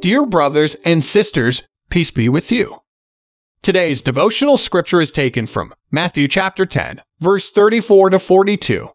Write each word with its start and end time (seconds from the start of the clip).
Dear 0.00 0.24
brothers 0.24 0.76
and 0.82 1.04
sisters, 1.04 1.68
peace 1.90 2.10
be 2.10 2.26
with 2.30 2.50
you. 2.50 2.80
Today's 3.60 4.00
devotional 4.00 4.56
scripture 4.56 5.02
is 5.02 5.10
taken 5.12 5.46
from 5.46 5.74
Matthew 5.90 6.26
chapter 6.26 6.64
10, 6.64 7.02
verse 7.18 7.50
34 7.50 8.08
to 8.10 8.18
42. 8.18 8.88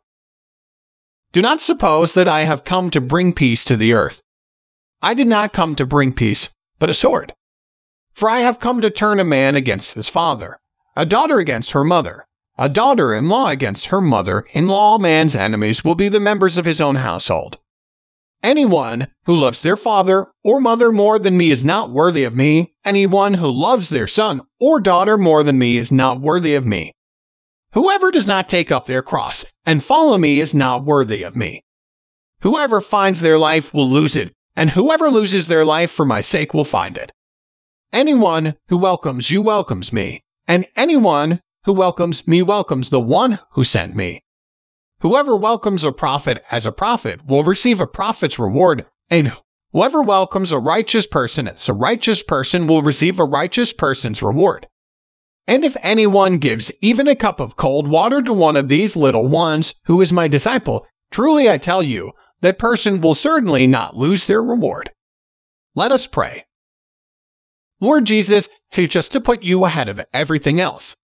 Do 1.31 1.41
not 1.43 1.61
suppose 1.61 2.13
that 2.13 2.27
I 2.27 2.45
have 2.45 2.63
come 2.63 2.89
to 2.89 2.99
bring 2.99 3.33
peace 3.33 3.63
to 3.65 3.77
the 3.77 3.93
earth. 3.93 4.23
I 4.99 5.13
did 5.13 5.27
not 5.27 5.53
come 5.53 5.75
to 5.75 5.85
bring 5.85 6.11
peace, 6.11 6.49
but 6.79 6.89
a 6.89 6.95
sword. 6.95 7.35
For 8.11 8.27
I 8.27 8.39
have 8.39 8.59
come 8.59 8.81
to 8.81 8.89
turn 8.89 9.19
a 9.19 9.23
man 9.23 9.53
against 9.53 9.93
his 9.93 10.09
father, 10.09 10.57
a 10.95 11.05
daughter 11.05 11.37
against 11.37 11.73
her 11.73 11.83
mother, 11.83 12.25
a 12.57 12.67
daughter 12.67 13.13
in 13.13 13.29
law 13.29 13.49
against 13.49 13.87
her 13.87 14.01
mother 14.01 14.43
in 14.53 14.67
law. 14.67 14.97
Man's 14.97 15.35
enemies 15.35 15.83
will 15.85 15.93
be 15.93 16.09
the 16.09 16.19
members 16.19 16.57
of 16.57 16.65
his 16.65 16.81
own 16.81 16.95
household. 16.95 17.59
Anyone 18.45 19.07
who 19.25 19.35
loves 19.35 19.63
their 19.63 19.75
father 19.75 20.27
or 20.43 20.59
mother 20.59 20.91
more 20.91 21.17
than 21.17 21.35
me 21.35 21.49
is 21.49 21.65
not 21.65 21.89
worthy 21.89 22.23
of 22.25 22.35
me. 22.35 22.75
Anyone 22.85 23.33
who 23.33 23.49
loves 23.49 23.89
their 23.89 24.05
son 24.05 24.39
or 24.59 24.79
daughter 24.79 25.17
more 25.17 25.41
than 25.41 25.57
me 25.57 25.77
is 25.77 25.91
not 25.91 26.21
worthy 26.21 26.53
of 26.53 26.63
me. 26.63 26.91
Whoever 27.73 28.11
does 28.11 28.27
not 28.27 28.47
take 28.47 28.71
up 28.71 28.85
their 28.85 29.01
cross 29.01 29.45
and 29.65 29.83
follow 29.83 30.19
me 30.19 30.39
is 30.39 30.53
not 30.53 30.85
worthy 30.85 31.23
of 31.23 31.35
me. 31.35 31.63
Whoever 32.41 32.81
finds 32.81 33.21
their 33.21 33.39
life 33.39 33.73
will 33.73 33.89
lose 33.89 34.15
it, 34.15 34.31
and 34.55 34.69
whoever 34.69 35.09
loses 35.09 35.47
their 35.47 35.65
life 35.65 35.89
for 35.89 36.05
my 36.05 36.21
sake 36.21 36.53
will 36.53 36.65
find 36.65 36.99
it. 36.99 37.11
Anyone 37.91 38.57
who 38.67 38.77
welcomes 38.77 39.31
you 39.31 39.41
welcomes 39.41 39.91
me, 39.91 40.21
and 40.47 40.67
anyone 40.75 41.41
who 41.63 41.73
welcomes 41.73 42.27
me 42.27 42.43
welcomes 42.43 42.91
the 42.91 42.99
one 42.99 43.39
who 43.53 43.63
sent 43.63 43.95
me. 43.95 44.21
Whoever 44.99 45.35
welcomes 45.35 45.83
a 45.83 45.91
prophet 45.91 46.43
as 46.49 46.65
a 46.65 46.71
prophet 46.71 47.25
will 47.25 47.43
receive 47.43 47.79
a 47.79 47.87
prophet's 47.87 48.39
reward, 48.39 48.85
and 49.09 49.33
whoever 49.71 50.01
welcomes 50.01 50.51
a 50.51 50.59
righteous 50.59 51.05
person 51.05 51.47
as 51.47 51.67
a 51.67 51.73
righteous 51.73 52.23
person 52.23 52.65
will 52.65 52.81
receive 52.81 53.19
a 53.19 53.25
righteous 53.25 53.73
person's 53.73 54.21
reward. 54.21 54.67
And 55.47 55.63
if 55.63 55.77
anyone 55.81 56.39
gives 56.39 56.71
even 56.81 57.07
a 57.07 57.15
cup 57.15 57.39
of 57.39 57.55
cold 57.55 57.87
water 57.87 58.21
to 58.21 58.33
one 58.33 58.55
of 58.55 58.67
these 58.67 58.95
little 58.95 59.27
ones 59.27 59.75
who 59.85 60.01
is 60.01 60.11
my 60.11 60.27
disciple, 60.27 60.87
truly 61.11 61.49
I 61.49 61.57
tell 61.57 61.83
you, 61.83 62.13
that 62.41 62.57
person 62.59 63.01
will 63.01 63.15
certainly 63.15 63.67
not 63.67 63.95
lose 63.95 64.25
their 64.25 64.41
reward. 64.41 64.91
Let 65.75 65.91
us 65.91 66.07
pray. 66.07 66.45
Lord 67.79 68.05
Jesus, 68.05 68.49
teach 68.71 68.95
us 68.95 69.07
to 69.09 69.21
put 69.21 69.43
you 69.43 69.65
ahead 69.65 69.89
of 69.89 70.03
everything 70.13 70.59
else. 70.59 70.95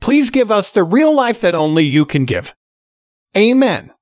Please 0.00 0.30
give 0.30 0.50
us 0.50 0.70
the 0.70 0.84
real 0.84 1.12
life 1.12 1.40
that 1.40 1.54
only 1.54 1.84
you 1.84 2.06
can 2.06 2.24
give. 2.24 2.54
Amen. 3.36 3.92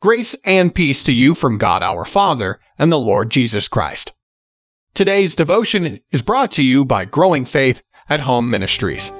Grace 0.00 0.34
and 0.44 0.74
peace 0.74 1.02
to 1.02 1.12
you 1.12 1.34
from 1.34 1.58
God 1.58 1.82
our 1.82 2.04
Father 2.04 2.58
and 2.78 2.90
the 2.90 2.98
Lord 2.98 3.30
Jesus 3.30 3.68
Christ. 3.68 4.12
Today's 4.94 5.34
devotion 5.34 6.00
is 6.10 6.22
brought 6.22 6.50
to 6.52 6.62
you 6.62 6.84
by 6.84 7.04
Growing 7.04 7.44
Faith 7.44 7.82
at 8.08 8.20
Home 8.20 8.50
Ministries. 8.50 9.12